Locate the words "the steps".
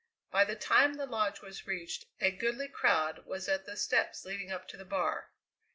3.67-4.25